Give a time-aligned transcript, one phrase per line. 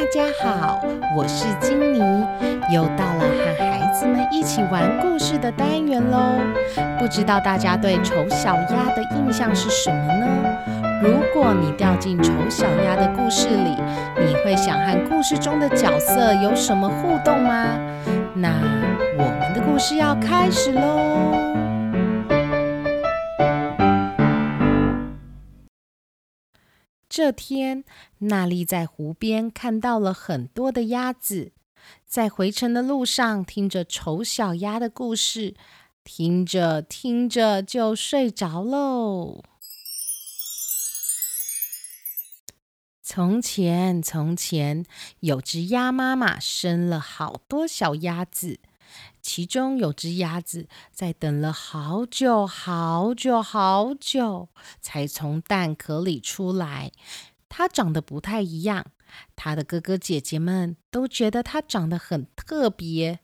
[0.00, 0.80] 大家好，
[1.14, 1.98] 我是金妮，
[2.72, 6.40] 又到了和孩子们一起玩故事的单元喽。
[6.98, 10.26] 不知道大家对丑小鸭的印象是什么呢？
[11.02, 13.76] 如果你掉进丑小鸭的故事里，
[14.18, 17.66] 你会想和故事中的角色有什么互动吗？
[18.32, 18.54] 那
[19.18, 21.69] 我们的故事要开始喽。
[27.22, 27.84] 这天，
[28.20, 31.52] 娜丽在湖边看到了很多的鸭子，
[32.06, 35.54] 在回程的路上听着丑小鸭的故事，
[36.02, 39.42] 听着听着就睡着喽。
[43.02, 44.86] 从前，从前
[45.18, 48.60] 有只鸭妈妈生了好多小鸭子。
[49.20, 54.48] 其中有只鸭子在等了好久好久好久，
[54.80, 56.92] 才从蛋壳里出来。
[57.48, 58.92] 它长得不太一样，
[59.34, 63.20] 它的哥哥姐姐们都觉得它长得很特别，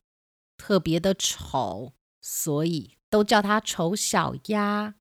[0.57, 4.95] 特别的丑，所以都叫它丑小鸭。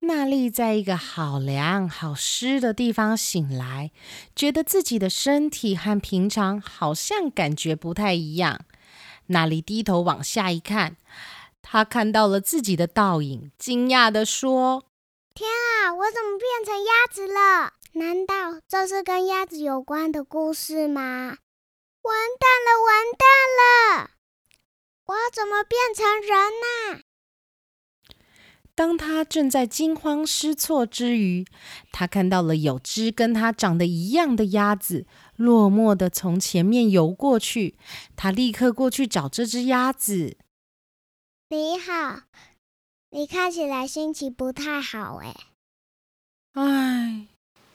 [0.00, 3.90] 娜丽在一个好凉、好湿的地方醒来，
[4.34, 8.60] 觉得自己的身体和平常好像感觉不太一样。
[9.26, 10.96] 娜丽低头往下一看，
[11.60, 14.84] 她看到了自己的倒影，惊讶地说
[15.34, 17.74] ：“天啊，我怎么变成鸭子了？
[17.92, 21.38] 难道这是跟鸭子有关的故事吗？
[22.02, 24.10] 完蛋了，完蛋了！
[25.06, 26.30] 我怎么变成人
[26.94, 27.02] 呢？”
[28.78, 31.44] 当他正在惊慌失措之余，
[31.90, 35.04] 他看到了有只跟他长得一样的鸭子，
[35.34, 37.76] 落寞的从前面游过去。
[38.14, 40.36] 他立刻过去找这只鸭子。
[41.48, 42.20] 你好，
[43.10, 45.34] 你看起来心情不太好哎。
[46.52, 47.26] 唉，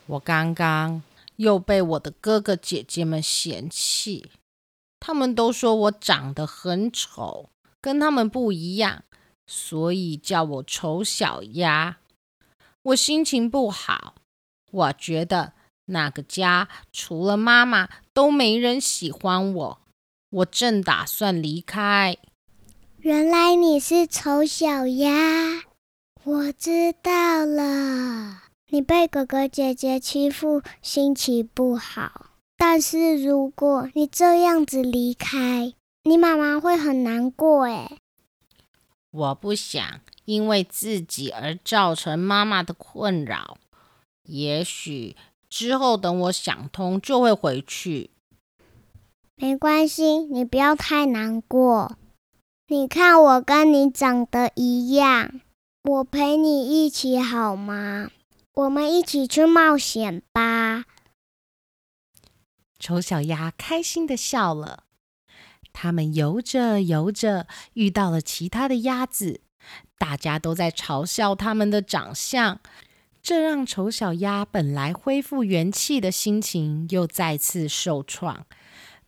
[0.06, 1.02] 我刚刚
[1.36, 4.30] 又被我的哥哥姐姐们嫌弃，
[4.98, 7.50] 他们都说我长得很丑，
[7.82, 9.04] 跟他们不一样。
[9.46, 11.98] 所以叫我丑小鸭，
[12.82, 14.14] 我心情不好。
[14.70, 15.52] 我觉得
[15.86, 19.78] 那个家除了妈妈都没人喜欢我，
[20.30, 22.16] 我正打算离开。
[22.98, 25.62] 原来你是丑小鸭，
[26.24, 28.44] 我知道了。
[28.70, 32.30] 你被哥哥姐姐欺负，心情不好。
[32.56, 37.98] 但是如果你这样子离开，你妈妈会很难过诶。
[39.14, 43.58] 我不想因为自己而造成妈妈的困扰。
[44.24, 45.16] 也许
[45.48, 48.10] 之后等我想通，就会回去。
[49.36, 51.96] 没关系，你不要太难过。
[52.66, 55.40] 你看我跟你长得一样，
[55.82, 58.10] 我陪你一起好吗？
[58.54, 60.84] 我们一起去冒险吧。
[62.78, 64.83] 丑小鸭开心的笑了。
[65.74, 69.40] 他们游着游着，遇到了其他的鸭子，
[69.98, 72.60] 大家都在嘲笑他们的长相，
[73.20, 78.46] 这让丑小鸭本来恢复元气的心情又再次受创。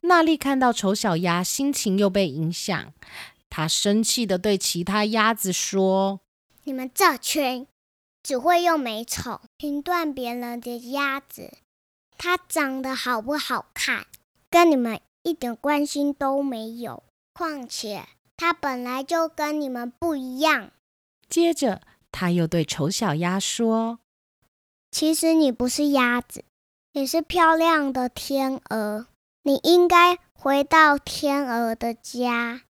[0.00, 2.92] 娜丽看到丑小鸭心情又被影响，
[3.48, 6.20] 她生气的对其他鸭子说
[6.64, 7.68] ：“你们这群
[8.22, 11.58] 只会用美丑评断别人的鸭子，
[12.18, 14.06] 它长得好不好看，
[14.50, 17.02] 跟你们。”一点关心都没有。
[17.32, 18.06] 况且
[18.36, 20.70] 他本来就跟你们不一样。
[21.28, 21.82] 接着，
[22.12, 23.98] 他又对丑小鸭说
[24.92, 26.44] ：“其实你不是鸭子，
[26.92, 29.08] 你是漂亮的天鹅。
[29.42, 32.62] 你应该回到天鹅的家。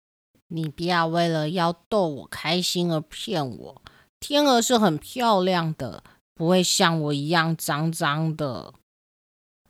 [0.48, 3.82] 你不要为了要逗我开心而骗我。
[4.18, 6.02] 天鹅是很漂亮的，
[6.34, 8.72] 不会像我一样脏脏的。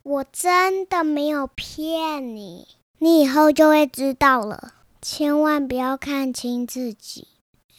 [0.03, 7.27] 我真的没有骗你。”你以后就会知道了，千万不要看清自己。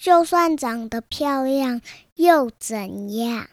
[0.01, 1.81] 就算长得漂亮
[2.15, 3.49] 又怎样？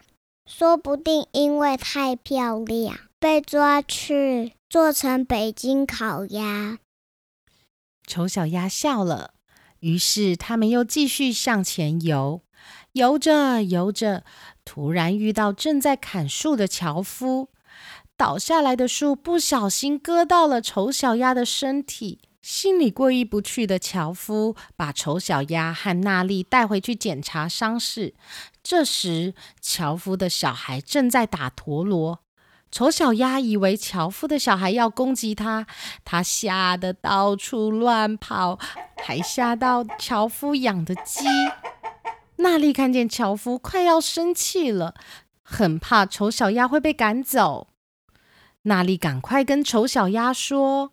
[0.46, 6.78] 说不定因为太漂亮，被抓去做成北京烤鸭。
[8.06, 9.34] 丑小鸭笑了，
[9.80, 12.42] 于是他们又继续向前游。
[12.92, 14.22] 游着游着，
[14.64, 17.48] 突然遇到正在砍树的樵夫。
[18.16, 28.14] 倒下来的树不小心割到了丑小鸭的身体，心里过意不去的樵夫把丑小鸭和娜丽带回去检查伤势。
[28.62, 32.20] 这时，樵夫的小孩正在打陀螺，
[32.70, 35.66] 丑小鸭以为樵夫的小孩要攻击他，
[36.04, 38.58] 他吓得到处乱跑，
[38.96, 41.26] 还吓到樵夫养的鸡。
[42.36, 44.94] 娜丽看见樵夫快要生气了。
[45.42, 47.68] 很怕丑小鸭会被赶走。
[48.66, 50.90] 娜丽赶快跟丑小鸭说：“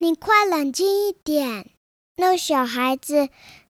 [0.00, 1.72] 你快冷静一点，
[2.16, 3.28] 那小孩子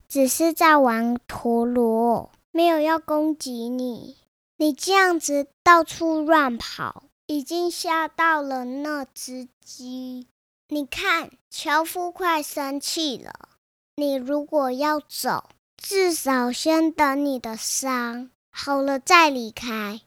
[0.09, 4.19] 只是在玩陀螺，没有要攻击你。
[4.59, 10.29] 你这样子到处乱跑，已经吓到了那只鸡。
[10.69, 13.49] 你看，樵夫快生气了。
[13.97, 20.03] 你如果要走，至少先等你的伤好了再离开。”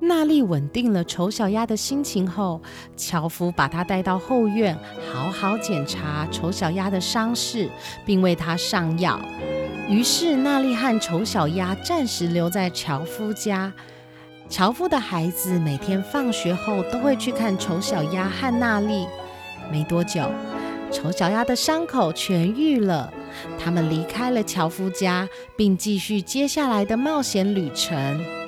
[0.00, 2.60] 娜丽稳定了丑小鸭的心情后，
[2.96, 4.76] 樵夫把她带到后院，
[5.12, 7.70] 好好检查丑小鸭的伤势，
[8.04, 9.20] 并为它上药。
[9.88, 13.72] 于是，娜丽和丑小鸭暂时留在樵夫家。
[14.48, 19.06] 樵夫的孩子每天放学后都会去看丑小鸭和娜丽。
[19.70, 20.28] 没多久，
[20.90, 23.12] 丑小鸭的伤口痊愈了。
[23.58, 28.41] 他们离开了樵夫家，并继续接下来的冒险旅程。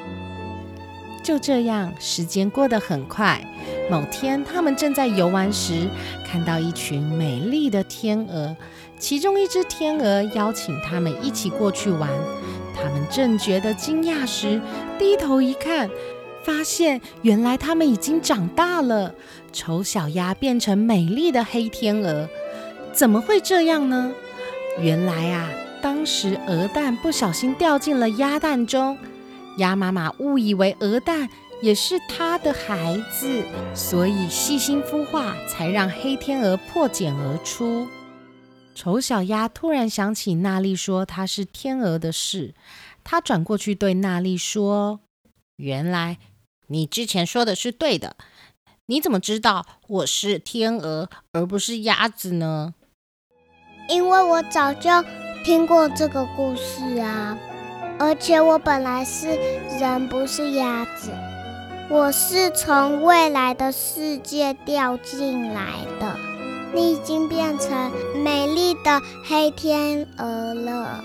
[1.25, 3.43] 就这样，时间过得很快。
[3.91, 5.89] 某天，他们正在游玩时，
[6.25, 8.55] 看到一群美丽的天鹅。
[8.99, 12.09] 其中一只天鹅邀请他们一起过去玩。
[12.77, 14.61] 他们正觉得惊讶时，
[14.99, 15.89] 低头一看，
[16.43, 19.15] 发现原来他们已经长大了。
[19.53, 22.29] 丑小鸭变成美丽的黑天鹅，
[22.93, 24.13] 怎么会这样呢？
[24.79, 25.49] 原来啊，
[25.81, 28.99] 当时鹅蛋不小心掉进了鸭蛋中。
[29.59, 31.29] 鸭妈妈误以为鹅蛋
[31.63, 37.89] 也是它的孩子，所以细心孵化，才让黑天鹅破茧而出。
[38.75, 42.55] 丑小鸭突然想起娜丽说它是天鹅的事，
[43.05, 45.01] 它转过去对娜丽说
[45.57, 46.19] ：“原来
[46.67, 48.17] 你之前说的是对的，
[48.87, 52.75] 你怎么知道我是天鹅而不是鸭子呢？”
[53.89, 54.91] 因为我早就
[55.45, 57.39] 听过这个故事啊。
[57.99, 59.29] 而且我本来是
[59.81, 61.11] 人，不是鸭子。
[61.89, 65.63] 我是从未来的世界掉进来
[66.01, 66.17] 的。
[66.73, 67.93] 你已经变成
[68.25, 71.05] 美丽的黑天鹅了。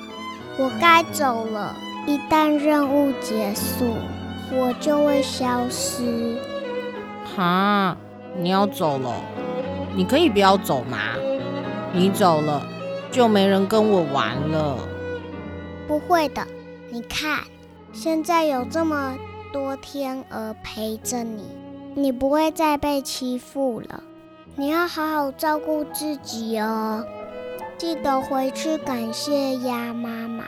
[0.58, 1.76] 我该走了。
[2.08, 3.94] 一旦任务结束，
[4.52, 6.38] 我就会消失。
[7.36, 7.96] 哈，
[8.36, 9.14] 你要走了？
[9.96, 10.98] 你可以不要走吗？
[11.94, 12.66] 你走了，
[13.12, 14.76] 就没人跟我玩了。
[15.88, 16.42] 不会的。
[16.92, 17.44] 你看，
[17.94, 19.16] 现在有这么
[19.54, 21.44] 多天鹅陪着你，
[21.96, 24.04] 你不会再被欺负了。
[24.56, 27.06] 你要好好照顾自己哦，
[27.78, 30.46] 记得回去感谢鸭妈妈。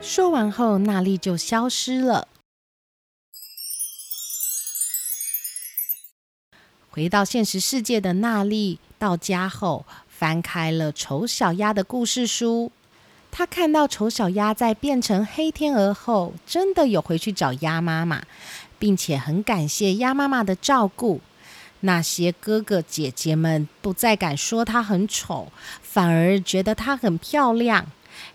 [0.00, 2.26] 说完后，娜丽就消失了。
[6.90, 12.72] 回到现实世界的娜丽到家后，翻开了丑小鸭的故事书。
[13.30, 18.22] 他看到丑小鸭在变成黑天鹅后，真的有回去找鸭妈妈，
[18.78, 21.20] 并且很感谢鸭妈妈的照顾。
[21.80, 27.86] 那些哥哥姐姐们不再敢说它很丑，反而觉得它很漂亮。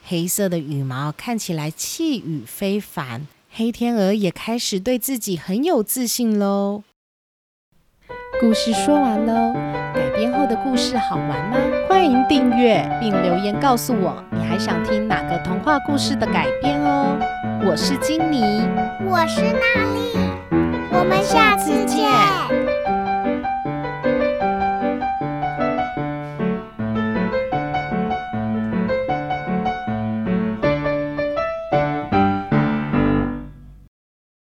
[0.06, 6.84] 黑色的羽毛看起来气宇非凡，黑天鹅也开始对自己很有自信喽。
[8.40, 9.83] 故事说完喽，
[10.24, 11.58] 改编后的故事好玩吗？
[11.90, 17.18] 欢迎订阅并留言告诉我，你还想听哪个童话故事的改编哦。
[17.66, 18.66] 我是金妮，
[19.06, 20.16] 我是娜丽，
[20.94, 22.73] 我们下次见。